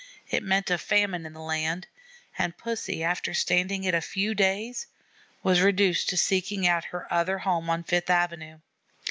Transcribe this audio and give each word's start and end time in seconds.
It 0.27 0.41
meant 0.41 0.71
a 0.71 0.79
famine 0.79 1.27
in 1.27 1.33
the 1.33 1.41
land, 1.41 1.85
and 2.35 2.57
Pussy, 2.57 3.03
after 3.03 3.35
standing 3.35 3.83
it 3.83 3.93
a 3.93 4.01
few 4.01 4.33
days, 4.33 4.87
was 5.43 5.61
reduced 5.61 6.09
to 6.09 6.17
seeking 6.17 6.63
her 6.63 7.05
other 7.13 7.37
home 7.37 7.69
on 7.69 7.83
Fifth 7.83 8.09
Avenue. 8.09 8.61